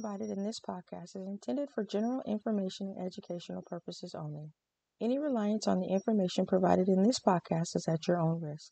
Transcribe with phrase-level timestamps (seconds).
[0.00, 4.52] provided in this podcast is intended for general information and educational purposes only.
[5.00, 8.70] Any reliance on the information provided in this podcast is at your own risk.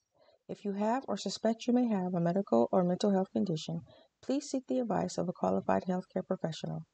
[0.49, 3.81] If you have or suspect you may have a medical or mental health condition,
[4.23, 6.85] please seek the advice of a qualified healthcare professional.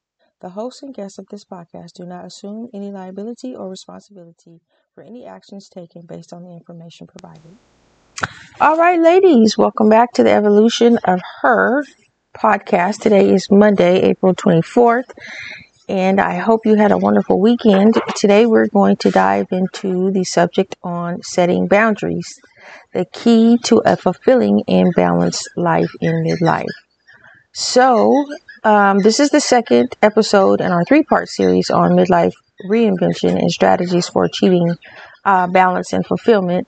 [0.41, 4.61] The hosts and guests of this podcast do not assume any liability or responsibility
[4.95, 7.55] for any actions taken based on the information provided.
[8.59, 11.83] All right, ladies, welcome back to the evolution of her
[12.33, 12.99] podcast.
[12.99, 15.11] Today is Monday, April 24th,
[15.87, 17.95] and I hope you had a wonderful weekend.
[18.15, 22.39] Today, we're going to dive into the subject on setting boundaries,
[22.93, 26.73] the key to a fulfilling and balanced life in midlife.
[27.53, 28.25] So,
[28.63, 32.33] um, this is the second episode in our three part series on midlife
[32.69, 34.75] reinvention and strategies for achieving
[35.25, 36.67] uh, balance and fulfillment.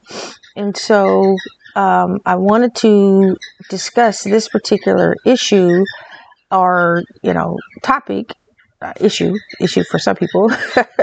[0.56, 1.36] And so,
[1.76, 3.36] um, I wanted to
[3.70, 5.86] discuss this particular issue
[6.52, 8.34] or, you know, topic,
[8.82, 10.52] uh, issue, issue for some people,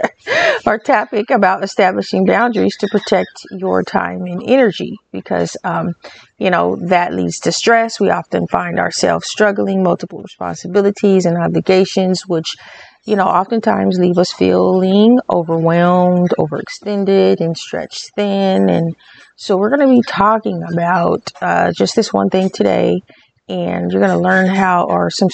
[0.67, 5.95] or topic about establishing boundaries to protect your time and energy because, um,
[6.39, 7.99] you know, that leads to stress.
[8.01, 12.57] We often find ourselves struggling multiple responsibilities and obligations, which
[13.05, 18.69] you know, oftentimes leave us feeling overwhelmed, overextended, and stretched thin.
[18.69, 18.95] And
[19.37, 23.03] so we're going to be talking about uh, just this one thing today.
[23.49, 25.29] And you're going to learn how or some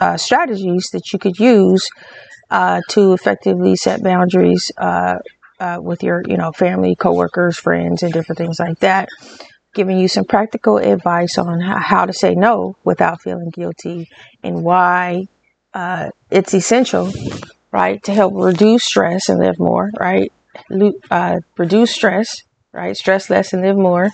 [0.00, 1.88] uh, strategies that you could use
[2.50, 5.18] uh, to effectively set boundaries uh,
[5.60, 9.08] uh, with your, you know, family, coworkers, friends, and different things like that.
[9.74, 14.08] Giving you some practical advice on how to say no without feeling guilty
[14.42, 15.26] and why
[15.76, 17.12] uh, it's essential,
[17.70, 20.32] right, to help reduce stress and live more, right?
[21.10, 22.96] Uh, reduce stress, right?
[22.96, 24.08] Stress less and live more.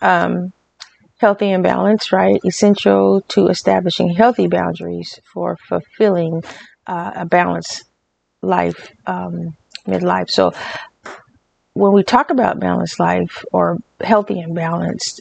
[0.00, 0.54] Um,
[1.18, 2.40] healthy and balanced, right?
[2.44, 6.42] Essential to establishing healthy boundaries for fulfilling
[6.86, 7.84] uh, a balanced
[8.42, 10.30] life, um, midlife.
[10.30, 10.52] So,
[11.74, 15.20] when we talk about balanced life or healthy and balanced,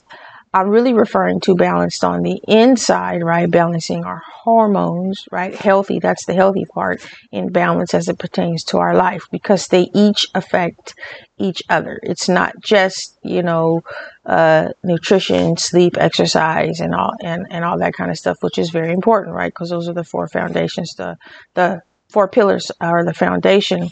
[0.56, 3.50] I'm really referring to balanced on the inside, right?
[3.50, 5.56] Balancing our hormones, right?
[5.56, 9.90] Healthy, that's the healthy part in balance as it pertains to our life because they
[9.96, 10.94] each affect
[11.40, 12.00] each other.
[12.04, 13.84] It's not just, you know,
[14.28, 18.70] uh, nutrition, sleep, exercise, and all, and, and all that kind of stuff, which is
[18.70, 19.52] very important, right?
[19.52, 21.18] Because those are the four foundations, the,
[21.56, 23.90] the four pillars are the foundation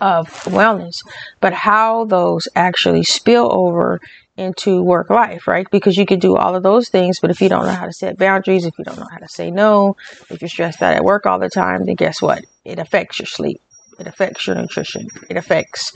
[0.00, 1.02] of wellness,
[1.40, 4.00] but how those actually spill over
[4.38, 5.66] into work life, right?
[5.70, 7.92] Because you could do all of those things, but if you don't know how to
[7.92, 9.96] set boundaries, if you don't know how to say no,
[10.30, 12.44] if you're stressed out at work all the time, then guess what?
[12.64, 13.60] It affects your sleep.
[13.98, 15.08] It affects your nutrition.
[15.28, 15.92] It affects,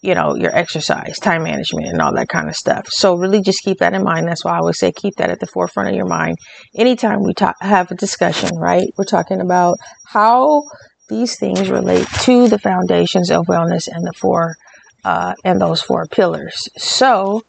[0.00, 2.88] you know, your exercise, time management, and all that kind of stuff.
[2.88, 4.26] So really just keep that in mind.
[4.26, 6.38] That's why I always say keep that at the forefront of your mind.
[6.74, 8.88] Anytime we talk, have a discussion, right?
[8.96, 10.62] We're talking about how
[11.08, 14.56] these things relate to the foundations of wellness and the four
[15.04, 16.68] uh, and those four pillars.
[16.78, 17.42] So,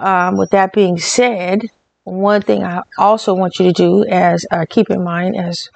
[0.00, 1.62] um, with that being said,
[2.04, 5.68] one thing I also want you to do, as uh, keep in mind as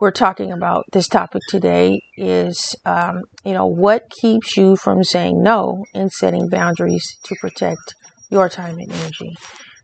[0.00, 5.42] we're talking about this topic today, is um, you know what keeps you from saying
[5.42, 7.94] no and setting boundaries to protect
[8.30, 9.34] your time and energy.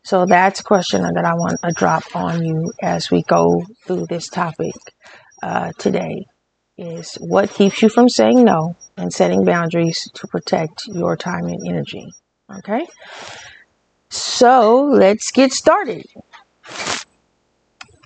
[0.05, 4.07] So that's a question that I want to drop on you as we go through
[4.07, 4.75] this topic
[5.43, 6.27] uh, today.
[6.79, 11.69] Is what keeps you from saying no and setting boundaries to protect your time and
[11.69, 12.07] energy.
[12.59, 12.87] Okay.
[14.11, 16.05] So let's get started.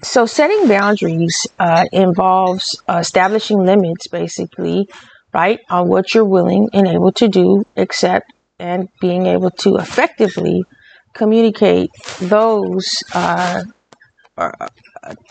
[0.02, 4.86] So, setting boundaries uh, involves establishing limits, basically,
[5.32, 10.64] right, on what you're willing and able to do, accept, and being able to effectively
[11.14, 13.62] communicate those, uh,
[14.36, 14.50] uh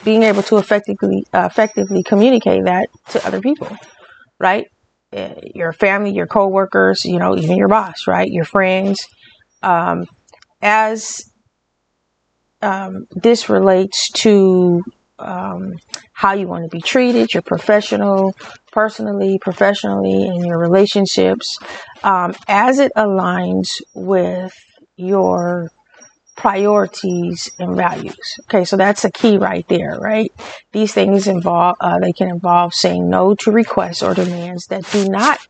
[0.03, 3.77] being able to effectively effectively communicate that to other people,
[4.39, 4.67] right?
[5.15, 8.31] Uh, your family, your coworkers, you know, even your boss, right?
[8.31, 9.07] Your friends.
[9.61, 10.07] Um,
[10.63, 11.29] as
[12.61, 14.81] um, this relates to
[15.19, 15.73] um,
[16.13, 18.33] how you want to be treated, your professional,
[18.71, 21.59] personally, professionally, in your relationships,
[22.03, 24.57] um, as it aligns with
[24.95, 25.69] your
[26.35, 28.39] priorities and values.
[28.43, 30.31] Okay, so that's a key right there, right?
[30.71, 35.07] These things involve, uh, they can involve saying no to requests or demands that do
[35.09, 35.45] not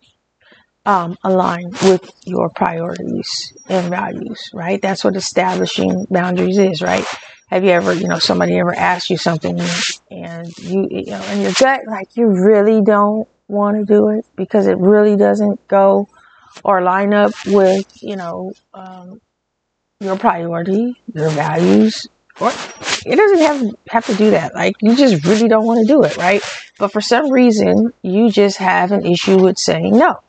[0.86, 4.82] um, align with your priorities and values, right?
[4.82, 7.06] That's what establishing boundaries is, right?
[7.50, 9.60] Have you ever, you know, somebody ever asked you something
[10.12, 14.26] and you, you know, in your gut, like you really don't want to do it
[14.36, 16.08] because it really doesn't go
[16.64, 19.22] or line up with, you know, um,
[20.00, 22.08] your priority, your values,
[22.42, 22.52] or
[23.06, 24.54] it doesn't have have to do that.
[24.54, 26.42] Like you just really don't want to do it, right?
[26.78, 30.20] But for some reason, you just have an issue with saying no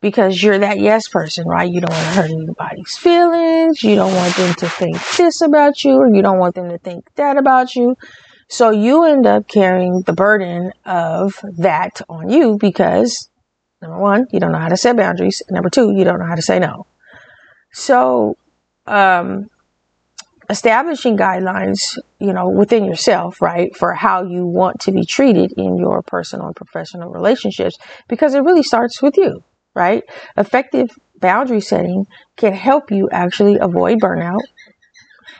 [0.00, 1.70] because you're that yes person, right?
[1.70, 3.82] You don't want to hurt anybody's feelings.
[3.82, 6.78] You don't want them to think this about you, or you don't want them to
[6.78, 7.96] think that about you.
[8.48, 13.28] So you end up carrying the burden of that on you because
[13.82, 15.42] number one, you don't know how to set boundaries.
[15.50, 16.86] Number two, you don't know how to say no.
[17.72, 18.36] So,
[18.86, 19.50] um,
[20.48, 25.76] establishing guidelines, you know, within yourself, right, for how you want to be treated in
[25.76, 27.76] your personal and professional relationships,
[28.06, 29.42] because it really starts with you
[29.76, 30.02] right?
[30.36, 30.90] Effective
[31.20, 32.06] boundary setting
[32.36, 34.42] can help you actually avoid burnout.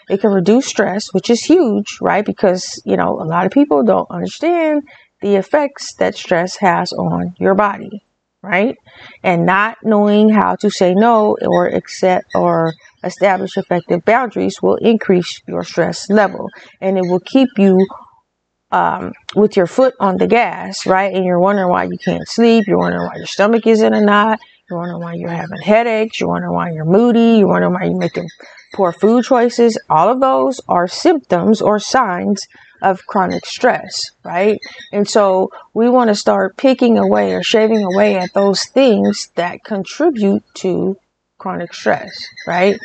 [0.09, 2.25] It can reduce stress, which is huge, right?
[2.25, 4.83] Because, you know, a lot of people don't understand
[5.23, 8.05] the effects that stress has on your body,
[8.43, 8.77] right?
[9.25, 15.41] And not knowing how to say no or accept or establish effective boundaries will increase
[15.49, 16.51] your stress level
[16.81, 17.87] and it will keep you
[18.71, 21.15] um, with your foot on the gas, right?
[21.15, 22.67] And you're wondering why you can't sleep.
[22.67, 24.41] You're wondering why your stomach is in a knot.
[24.69, 26.19] You're wondering why you're having headaches.
[26.19, 27.39] You're wondering why you're moody.
[27.39, 28.29] You're wondering why you're making
[28.75, 29.79] poor food choices.
[29.89, 32.47] All of those are symptoms or signs
[32.83, 34.61] of chronic stress, right?
[34.93, 39.65] And so we want to start picking away or shaving away at those things that
[39.65, 40.99] contribute to
[41.39, 42.79] chronic stress, right?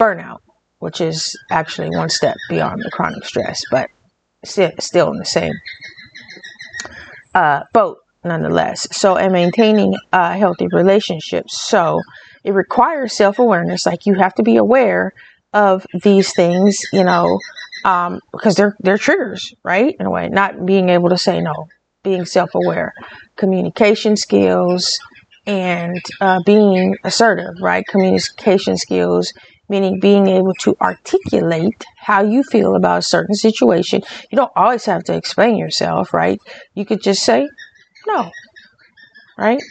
[0.00, 0.40] Burnout,
[0.78, 3.90] which is actually one step beyond the chronic stress, but
[4.46, 5.54] still, in the same
[7.34, 8.88] uh, boat nonetheless.
[8.92, 11.60] So, and maintaining uh, healthy relationships.
[11.60, 12.00] So,
[12.42, 13.86] it requires self awareness.
[13.86, 15.12] Like you have to be aware
[15.52, 17.38] of these things, you know,
[17.84, 19.94] um, because they're they're triggers, right?
[19.98, 21.68] In a way, not being able to say no,
[22.02, 22.92] being self aware,
[23.36, 25.00] communication skills,
[25.46, 27.86] and uh, being assertive, right?
[27.86, 29.32] Communication skills
[29.68, 34.02] meaning being able to articulate how you feel about a certain situation.
[34.30, 36.40] You don't always have to explain yourself, right?
[36.74, 37.50] You could just say
[38.06, 38.32] no,
[39.38, 39.62] right?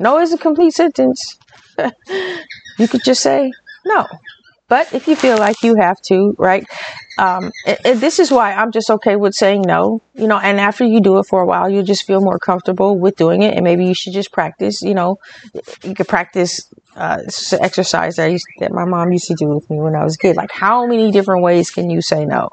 [0.00, 1.38] No is a complete sentence.
[2.78, 3.54] you could just say
[3.84, 4.06] no.
[4.68, 6.66] But if you feel like you have to, right?
[7.16, 10.60] Um, it, it, this is why I'm just okay with saying no, you know, and
[10.60, 13.54] after you do it for a while, you just feel more comfortable with doing it.
[13.54, 15.16] And maybe you should just practice, you know,
[15.82, 16.60] you could practice
[16.96, 17.22] uh,
[17.60, 20.18] exercise that, used, that my mom used to do with me when I was a
[20.18, 20.36] kid.
[20.36, 22.50] Like, how many different ways can you say no?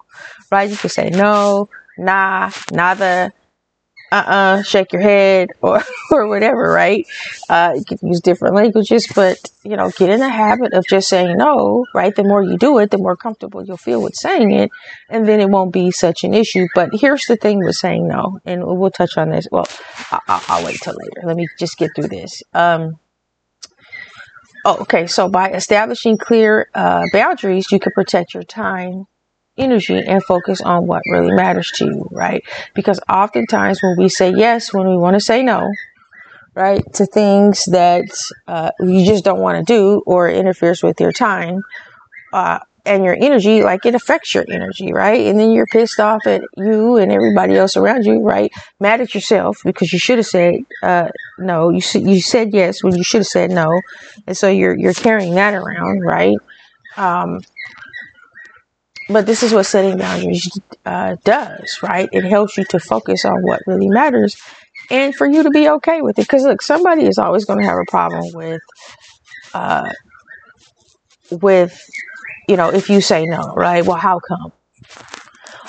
[0.52, 0.70] Right?
[0.70, 3.32] You can say no, nah, nada,
[4.12, 5.82] uh-uh, shake your head or,
[6.12, 7.06] or whatever, right?
[7.50, 11.10] Uh, you can use different languages, but, you know, get in the habit of just
[11.10, 12.16] saying no, right?
[12.16, 14.72] The more you do it, the more comfortable you'll feel with saying it,
[15.10, 16.68] and then it won't be such an issue.
[16.76, 19.48] But here's the thing with saying no, and we'll touch on this.
[19.52, 19.68] Well,
[20.12, 21.22] I- will wait till later.
[21.24, 22.44] Let me just get through this.
[22.54, 23.00] Um,
[24.64, 25.08] oh, okay.
[25.08, 29.08] So by establishing clear uh, boundaries, you can protect your time
[29.58, 32.44] energy and focus on what really matters to you, right?
[32.74, 35.72] Because oftentimes when we say yes, when we want to say no,
[36.54, 38.06] right, to things that
[38.48, 41.62] uh, you just don't want to do or interferes with your time
[42.34, 45.26] uh, and your energy, like it affects your energy, right?
[45.28, 48.52] And then you're pissed off at you and everybody else around you, right?
[48.80, 51.10] Mad at yourself because you should have said uh,
[51.40, 51.70] no.
[51.70, 53.82] You you said yes when you should have said no,
[54.28, 56.38] and so you're you're carrying that around, right?
[56.98, 57.40] Um,
[59.10, 62.10] but this is what setting boundaries uh, does, right?
[62.12, 64.38] It helps you to focus on what really matters
[64.90, 66.24] and for you to be okay with it.
[66.24, 68.62] Because look, somebody is always going to have a problem with,
[69.54, 69.92] uh,
[71.32, 71.80] with,
[72.48, 73.86] you know, if you say no, right?
[73.86, 74.52] Well, how come?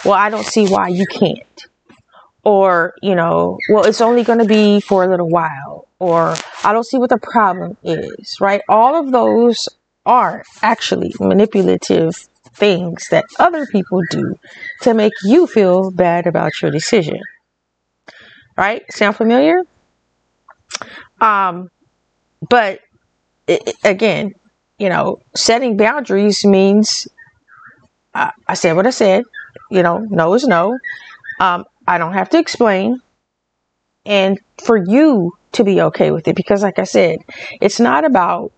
[0.05, 1.67] Well, I don't see why you can't.
[2.45, 5.89] Or, you know, well, it's only going to be for a little while.
[5.99, 8.63] Or I don't see what the problem is, right?
[8.69, 9.69] All of those
[10.05, 14.39] are actually manipulative things that other people do
[14.83, 17.21] to make you feel bad about your decision.
[18.57, 18.83] Right?
[18.91, 19.63] Sound familiar?
[21.21, 21.71] Um,
[22.49, 22.81] but
[23.47, 24.35] it, again,
[24.79, 27.09] you know, setting boundaries means
[28.15, 29.25] I, I said what I said.
[29.71, 30.79] You know, no is no.
[31.41, 33.01] Um, I don't have to explain.
[34.05, 37.19] And for you to be okay with it, because like I said,
[37.61, 38.53] it's not about,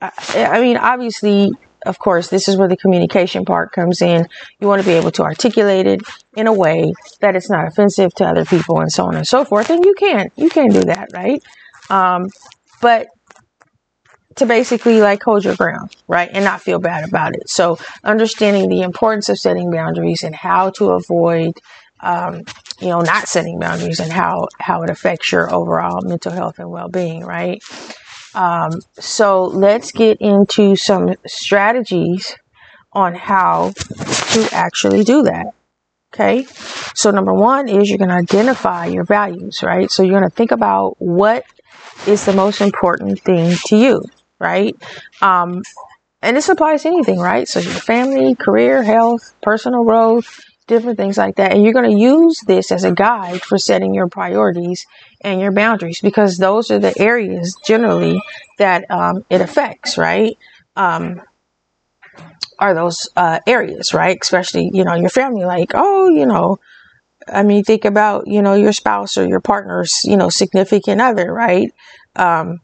[0.00, 1.52] I mean, obviously
[1.84, 4.26] of course, this is where the communication part comes in.
[4.60, 6.00] You want to be able to articulate it
[6.36, 9.44] in a way that it's not offensive to other people and so on and so
[9.44, 9.70] forth.
[9.70, 11.42] And you can, you can do that, right?
[11.90, 12.30] Um,
[12.80, 13.08] but
[14.36, 16.28] to basically like hold your ground, right?
[16.32, 17.48] And not feel bad about it.
[17.48, 21.52] So understanding the importance of setting boundaries and how to avoid,
[22.00, 22.42] um,
[22.80, 26.70] you know, not setting boundaries and how, how it affects your overall mental health and
[26.70, 27.62] well-being, right?
[28.34, 32.36] Um, so let's get into some strategies
[32.92, 35.54] on how to actually do that.
[36.12, 36.46] Okay.
[36.94, 39.90] So number one is you're going to identify your values, right?
[39.90, 41.44] So you're going to think about what
[42.06, 44.02] is the most important thing to you,
[44.38, 44.76] right?
[45.20, 45.62] Um,
[46.22, 47.48] and this applies to anything, right?
[47.48, 51.52] So your family, career, health, personal growth, different things like that.
[51.52, 54.86] And you're going to use this as a guide for setting your priorities
[55.20, 58.20] and your boundaries because those are the areas generally
[58.58, 60.36] that um, it affects, right?
[60.76, 61.20] Um,
[62.58, 64.18] are those uh, areas, right?
[64.20, 66.58] Especially, you know, your family, like, oh, you know,
[67.26, 71.32] I mean, think about, you know, your spouse or your partner's, you know, significant other,
[71.32, 71.72] right?
[72.16, 72.60] Um,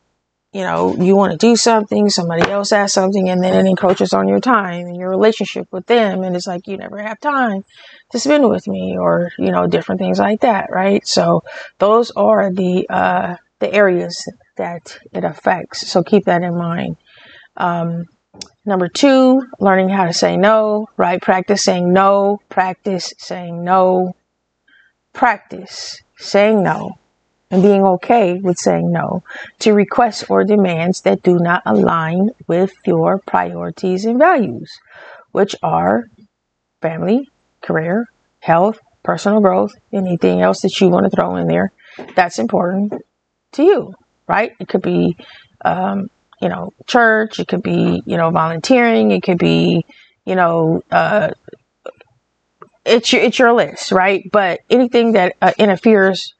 [0.52, 4.12] you know, you want to do something, somebody else has something, and then it encroaches
[4.12, 6.24] on your time and your relationship with them.
[6.24, 7.64] And it's like, you never have time
[8.10, 11.06] to spend with me or, you know, different things like that, right?
[11.06, 11.44] So
[11.78, 15.86] those are the, uh, the areas that it affects.
[15.88, 16.96] So keep that in mind.
[17.56, 18.06] Um,
[18.64, 21.20] Number two, learning how to say no, right?
[21.20, 24.14] Practice saying no, practice saying no,
[25.12, 26.98] practice saying no,
[27.50, 29.22] and being okay with saying no
[29.58, 34.78] to requests or demands that do not align with your priorities and values,
[35.32, 36.04] which are
[36.80, 37.28] family,
[37.60, 38.08] career,
[38.40, 41.72] health, personal growth, anything else that you want to throw in there
[42.14, 42.92] that's important
[43.52, 43.94] to you,
[44.28, 44.52] right?
[44.60, 45.16] It could be
[45.64, 46.08] um,
[46.40, 49.84] you know, church, it could be, you know, volunteering, it could be,
[50.24, 51.30] you know, uh,
[52.84, 54.24] it's your, it's your list, right?
[54.32, 56.32] But anything that uh, interferes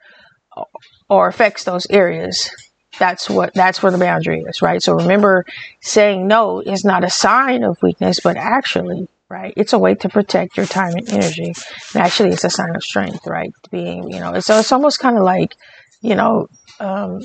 [1.11, 2.51] or affects those areas,
[2.99, 4.83] that's what that's where the boundary is, right?
[4.83, 5.45] So remember,
[5.81, 9.53] saying no is not a sign of weakness, but actually, right?
[9.57, 11.53] It's a way to protect your time and energy.
[11.95, 13.53] And actually, it's a sign of strength, right?
[13.71, 15.57] Being, you know, so it's almost kind of like,
[16.01, 16.49] you know,
[16.79, 17.21] um,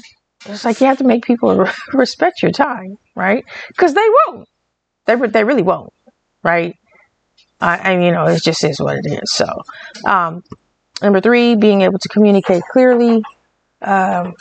[0.45, 3.45] it's like you have to make people respect your time, right?
[3.67, 4.49] Because they won't.
[5.05, 5.93] They they really won't,
[6.43, 6.75] right?
[7.61, 9.31] I, I you know it just is what it is.
[9.31, 9.45] So,
[10.05, 10.43] um,
[11.01, 13.23] number three, being able to communicate clearly.
[13.85, 14.33] Um,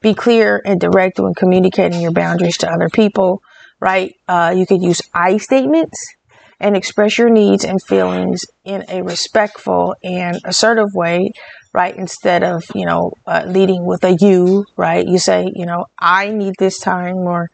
[0.00, 3.42] be clear and direct when communicating your boundaries to other people,
[3.80, 4.14] right?
[4.26, 6.14] Uh, you could use I statements
[6.60, 11.32] and express your needs and feelings in a respectful and assertive way
[11.72, 11.96] right?
[11.96, 15.06] Instead of, you know, uh, leading with a you, right?
[15.06, 17.50] You say, you know, I need this time or,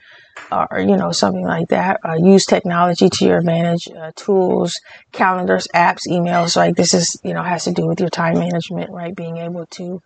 [0.51, 2.01] or, you know, something like that.
[2.05, 4.81] Uh, use technology to your advantage, uh, tools,
[5.13, 6.57] calendars, apps, emails.
[6.57, 9.15] Like this is, you know, has to do with your time management, right?
[9.15, 10.01] Being able to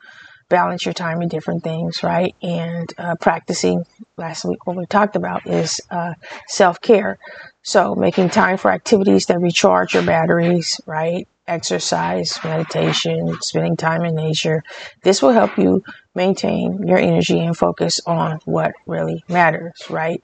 [0.49, 2.35] balance your time in different things, right?
[2.43, 3.85] And uh, practicing,
[4.17, 6.15] last week, what we talked about is uh,
[6.47, 7.19] self care.
[7.63, 11.27] So making time for activities that recharge your batteries, right?
[11.49, 14.63] exercise, meditation, spending time in nature.
[15.03, 15.83] This will help you
[16.15, 20.23] maintain your energy and focus on what really matters, right?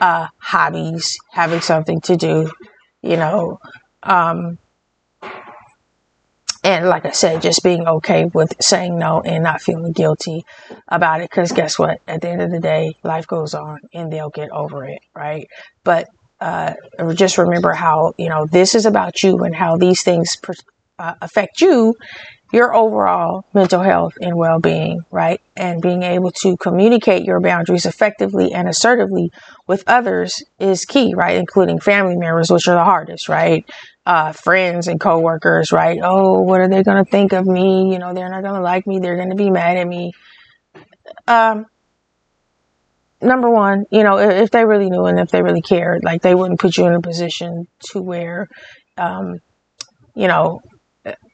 [0.00, 2.50] Uh, hobbies, having something to do,
[3.02, 3.60] you know,
[4.02, 4.58] um,
[6.62, 10.44] and like I said, just being okay with saying no and not feeling guilty
[10.88, 11.30] about it.
[11.30, 12.00] Cause guess what?
[12.06, 15.48] At the end of the day, life goes on and they'll get over it, right?
[15.84, 16.08] But
[16.40, 16.74] uh,
[17.14, 20.54] just remember how you know this is about you and how these things per,
[20.98, 21.94] uh, affect you
[22.52, 28.52] your overall mental health and well-being right and being able to communicate your boundaries effectively
[28.52, 29.30] and assertively
[29.66, 33.68] with others is key right including family members which are the hardest right
[34.06, 36.00] uh, friends and coworkers right?
[36.02, 37.92] Oh what are they going to think of me?
[37.92, 38.98] You know they're not going to like me.
[38.98, 40.12] They're going to be mad at me.
[41.26, 41.66] Um,
[43.22, 46.34] number one, you know, if they really knew and if they really cared, like they
[46.34, 48.48] wouldn't put you in a position to where,
[48.96, 49.38] um,
[50.14, 50.60] you know,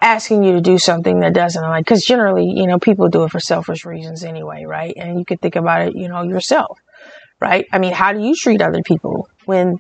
[0.00, 3.30] asking you to do something that doesn't like, because generally, you know, people do it
[3.30, 4.94] for selfish reasons anyway, right?
[4.96, 6.78] And you could think about it, you know, yourself,
[7.40, 7.66] right?
[7.72, 9.78] I mean, how do you treat other people when,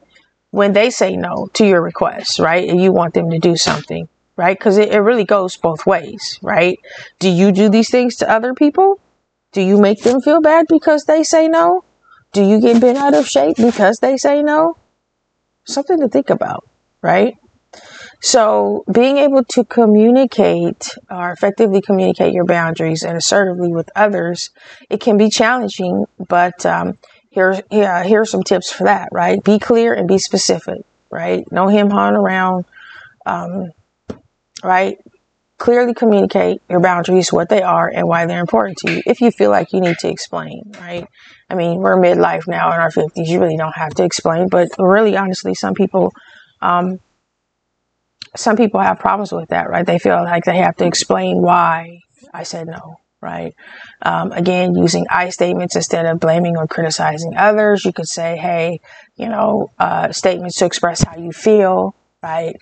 [0.56, 2.66] when they say no to your request, right?
[2.66, 4.58] And you want them to do something, right?
[4.58, 6.78] Because it, it really goes both ways, right?
[7.18, 8.98] Do you do these things to other people?
[9.52, 11.84] Do you make them feel bad because they say no?
[12.32, 14.78] Do you get bent out of shape because they say no?
[15.64, 16.66] Something to think about,
[17.02, 17.34] right?
[18.22, 24.50] So, being able to communicate or effectively communicate your boundaries and assertively with others,
[24.88, 26.96] it can be challenging, but um,
[27.36, 29.44] here, yeah, here are some tips for that, right?
[29.44, 31.44] Be clear and be specific, right?
[31.52, 32.64] No him hawing around,
[33.26, 33.72] um,
[34.64, 34.96] right?
[35.58, 39.02] Clearly communicate your boundaries, what they are, and why they're important to you.
[39.04, 41.06] If you feel like you need to explain, right?
[41.50, 43.28] I mean, we're midlife now in our 50s.
[43.28, 46.14] You really don't have to explain, but really, honestly, some people,
[46.62, 47.00] um,
[48.34, 49.84] some people have problems with that, right?
[49.84, 52.00] They feel like they have to explain why
[52.32, 53.54] I said no, right?
[54.02, 57.84] Um, again, using I statements instead of blaming or criticizing others.
[57.84, 58.80] You could say, hey,
[59.16, 62.54] you know, uh, statements to express how you feel, right?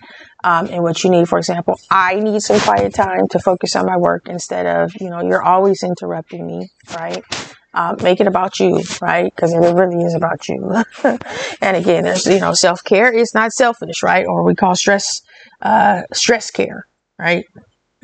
[0.43, 3.85] Um, and what you need, for example, I need some quiet time to focus on
[3.85, 7.23] my work instead of, you know, you're always interrupting me, right?
[7.75, 9.31] Um, make it about you, right?
[9.35, 10.83] Because it really is about you.
[11.61, 14.25] and again, there's, you know, self care is not selfish, right?
[14.25, 15.21] Or we call stress,
[15.61, 16.87] uh, stress care,
[17.19, 17.45] right?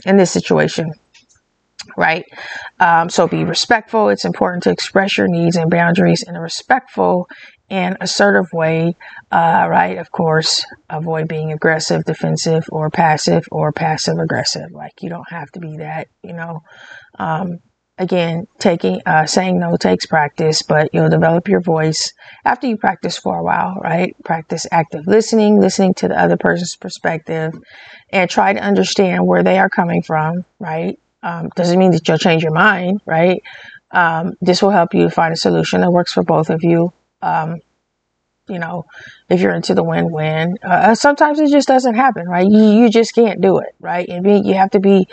[0.06, 0.94] In this situation
[1.98, 2.26] right?
[2.80, 4.10] Um, so be respectful.
[4.10, 7.28] It's important to express your needs and boundaries in a respectful
[7.70, 8.96] and assertive way,
[9.32, 9.98] uh, right?
[9.98, 14.72] Of course, avoid being aggressive, defensive, or passive, or passive aggressive.
[14.74, 16.60] Like you don't have to be that, you know.
[17.18, 17.60] Um,
[17.98, 23.18] again, taking uh, saying no takes practice, but you'll develop your voice after you practice
[23.18, 24.16] for a while, right?
[24.26, 27.54] Practice active listening, listening to the other person's perspective,
[28.12, 31.00] and try to understand where they are coming from, right?
[31.24, 33.44] Um, doesn't mean that you'll change your mind, right?
[33.92, 36.94] Um, this will help you find a solution that works for both of you.
[37.22, 37.62] Um,
[38.48, 38.86] you know,
[39.30, 42.50] if you're into the win-win, uh, uh sometimes it just doesn't happen, right?
[42.50, 44.08] You, you just can't do it, right?
[44.10, 45.08] And be, you have to be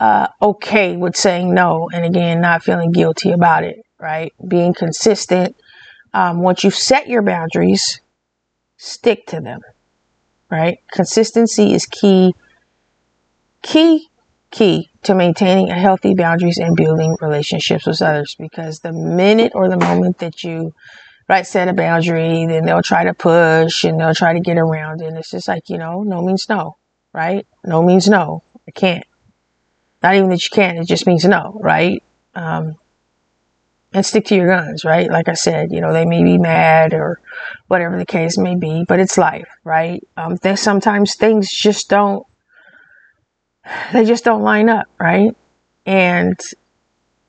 [0.00, 4.32] uh, okay with saying no, and again, not feeling guilty about it, right?
[4.46, 5.56] Being consistent.
[6.12, 8.00] Um, once you've set your boundaries,
[8.76, 9.60] stick to them,
[10.50, 10.80] right?
[10.90, 12.34] Consistency is key.
[13.62, 14.08] Key
[14.54, 19.68] key to maintaining a healthy boundaries and building relationships with others because the minute or
[19.68, 20.74] the moment that you
[21.28, 25.00] right set a boundary then they'll try to push and they'll try to get around
[25.00, 26.76] and it's just like you know no means no
[27.14, 27.46] right?
[27.64, 28.42] No means no.
[28.68, 29.06] I can't.
[30.02, 32.02] Not even that you can't it just means no right?
[32.34, 32.74] Um,
[33.94, 35.08] and stick to your guns right?
[35.08, 37.20] Like i said you know they may be mad or
[37.68, 40.06] whatever the case may be but it's life right?
[40.18, 42.26] Um, sometimes things just don't
[43.92, 45.36] they just don't line up, right?
[45.86, 46.38] And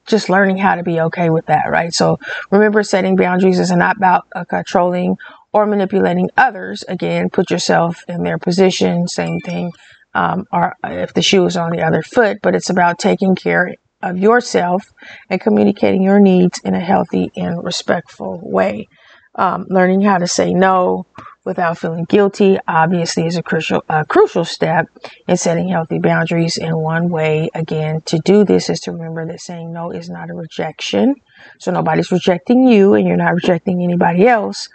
[0.05, 1.93] just learning how to be okay with that, right?
[1.93, 2.19] So
[2.51, 5.17] remember, setting boundaries is not about uh, controlling
[5.51, 6.83] or manipulating others.
[6.87, 9.07] Again, put yourself in their position.
[9.07, 9.71] Same thing,
[10.13, 13.75] um, or if the shoe is on the other foot, but it's about taking care
[14.01, 14.93] of yourself
[15.29, 18.87] and communicating your needs in a healthy and respectful way.
[19.33, 21.07] Um, learning how to say no,
[21.45, 24.87] without feeling guilty obviously is a crucial a crucial step
[25.27, 26.57] in setting healthy boundaries.
[26.57, 30.29] And one way again to do this is to remember that saying no is not
[30.29, 31.15] a rejection.
[31.59, 34.69] So nobody's rejecting you and you're not rejecting anybody else.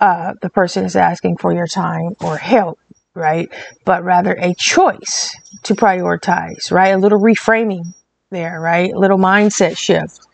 [0.00, 2.78] Uh, the person is asking for your time or help
[3.14, 3.52] right?
[3.84, 6.88] But rather a choice to prioritize right?
[6.88, 7.94] A little reframing
[8.30, 8.92] there right?
[8.92, 10.26] A little mindset shift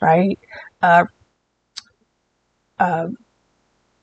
[0.00, 0.38] right?
[0.80, 1.04] Uh,
[2.78, 3.08] uh,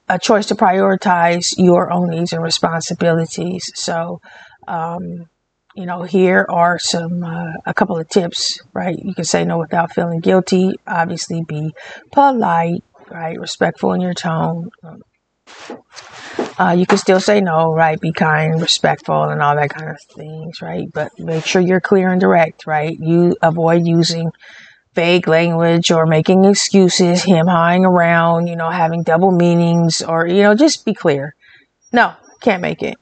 [0.10, 3.72] a choice to prioritize your own needs and responsibilities.
[3.76, 4.20] So,
[4.68, 5.30] um,
[5.76, 8.98] you know, here are some uh, a couple of tips, right?
[8.98, 10.74] You can say no without feeling guilty.
[10.88, 11.72] Obviously, be
[12.12, 13.40] polite, right?
[13.40, 14.70] Respectful in your tone.
[16.58, 18.00] Uh, you can still say no, right?
[18.02, 20.88] Be kind, respectful, and all that kind of things, right?
[20.92, 22.98] But make sure you're clear and direct, right?
[23.00, 24.32] You avoid using
[25.00, 30.42] vague language or making excuses, him hawing around, you know, having double meanings, or, you
[30.44, 31.36] know, just be clear.
[31.94, 32.98] No, can't make it.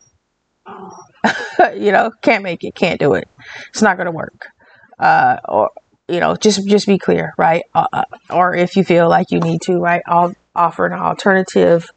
[1.76, 3.28] you know, can't make it, can't do it.
[3.70, 4.46] It's not going to work.
[5.00, 5.72] Uh, or,
[6.08, 7.64] you know, just just be clear, right?
[7.74, 10.04] Uh, uh, or if you feel like you need to, right?
[10.06, 11.90] I'll offer an alternative,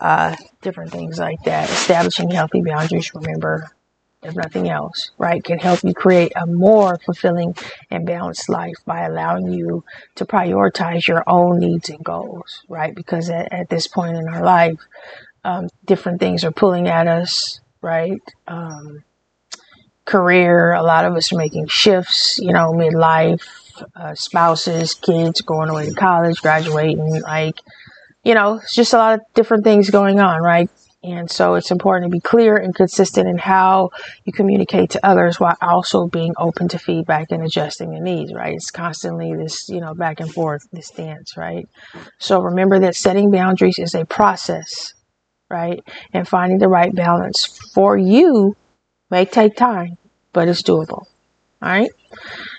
[0.00, 1.68] uh, different things like that.
[1.68, 3.14] Establishing healthy boundaries.
[3.14, 3.70] Remember,
[4.22, 7.54] if nothing else, right, can help you create a more fulfilling
[7.90, 9.84] and balanced life by allowing you
[10.16, 12.94] to prioritize your own needs and goals, right?
[12.94, 14.78] Because at, at this point in our life,
[15.44, 18.20] um, different things are pulling at us, right?
[18.48, 19.04] Um,
[20.04, 23.42] career, a lot of us are making shifts, you know, midlife,
[23.94, 27.60] uh, spouses, kids going away to college, graduating, like,
[28.24, 30.70] you know, it's just a lot of different things going on, right?
[31.06, 33.90] And so it's important to be clear and consistent in how
[34.24, 38.54] you communicate to others while also being open to feedback and adjusting the needs, right?
[38.54, 41.68] It's constantly this, you know, back and forth, this dance, right?
[42.18, 44.94] So remember that setting boundaries is a process,
[45.48, 45.80] right?
[46.12, 48.56] And finding the right balance for you
[49.08, 49.98] may take time,
[50.32, 51.04] but it's doable.
[51.62, 51.90] All right.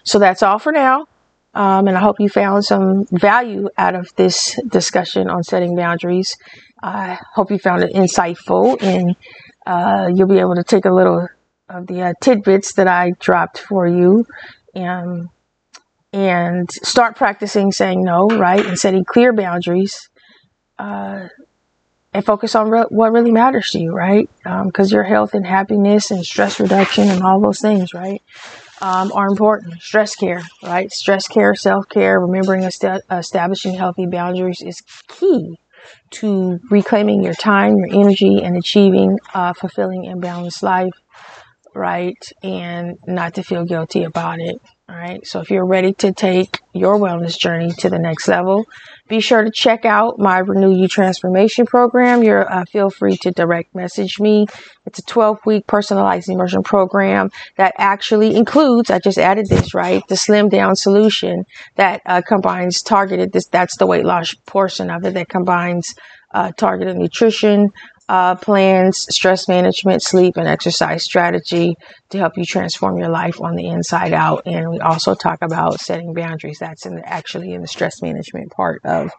[0.06, 1.08] So that's all for now.
[1.54, 6.38] Um, and I hope you found some value out of this discussion on setting boundaries.
[6.88, 9.16] I hope you found it insightful and
[9.66, 11.28] uh, you'll be able to take a little
[11.70, 14.26] of the uh, tidbits that I dropped for you
[14.74, 15.28] and,
[16.14, 18.66] and start practicing saying no, right?
[18.66, 20.10] And setting clear boundaries.
[20.80, 21.28] Uh,
[22.14, 24.30] and focus on re- what really matters to you, right?
[24.44, 28.22] Because um, your health and happiness and stress reduction and all those things, right?
[28.82, 29.82] um, are important.
[29.82, 30.92] Stress care, right?
[30.92, 35.58] Stress care, self care, remembering est- establishing healthy boundaries is key
[36.12, 40.94] to reclaiming your time, your energy, and achieving a fulfilling and balanced life,
[41.76, 42.32] right?
[42.44, 44.62] And not to feel guilty about it.
[44.90, 45.28] All right.
[45.28, 48.66] So if you're ready to take your wellness journey to the next level,
[49.10, 52.24] be sure to check out my Renew You Transformation program.
[52.24, 54.46] You're uh, feel free to direct message me.
[54.86, 58.90] It's a 12 week personalized immersion program that actually includes.
[58.90, 61.46] I just added this right, the slim down solution
[61.76, 63.34] that uh, combines targeted.
[63.34, 65.96] This that's the weight loss portion of it that combines
[66.34, 67.74] uh, targeted nutrition,
[68.10, 71.76] uh, plans, stress management, sleep, and exercise strategy
[72.10, 74.44] to help you transform your life on the inside out.
[74.46, 76.60] And we also talk about setting boundaries.
[76.60, 79.12] That's in the, actually in the stress management part of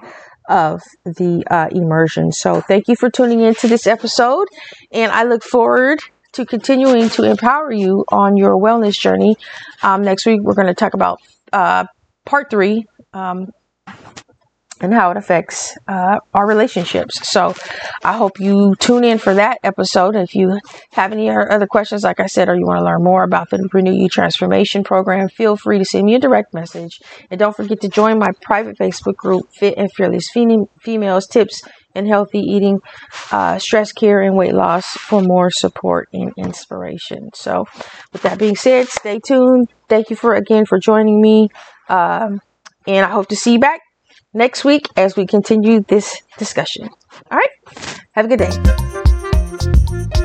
[0.49, 2.33] of the uh, immersion.
[2.33, 4.49] So thank you for tuning in to this episode,
[4.91, 6.01] and I look forward
[6.33, 9.37] to continuing to empower you on your wellness journey.
[9.83, 11.21] Um, next week, we're going to talk about
[11.53, 11.85] uh,
[12.25, 12.87] part three.
[13.13, 13.51] Um,
[14.81, 17.29] and how it affects uh, our relationships.
[17.29, 17.55] So
[18.05, 20.17] I hope you tune in for that episode.
[20.17, 20.59] If you
[20.93, 23.69] have any other questions, like I said, or you want to learn more about the
[23.73, 27.01] Renew You Transformation Program, feel free to send me a direct message.
[27.31, 31.63] And don't forget to join my private Facebook group, Fit and Fearless Females Tips
[31.95, 32.81] and Healthy Eating,
[33.33, 37.31] uh, Stress Care, and Weight Loss for more support and inspiration.
[37.35, 37.67] So
[38.13, 39.69] with that being said, stay tuned.
[39.89, 41.49] Thank you for again for joining me.
[41.89, 42.41] Um,
[42.87, 43.81] and I hope to see you back
[44.39, 46.89] next week as we continue this discussion.
[47.31, 47.51] All right.
[48.13, 50.18] Have a good day.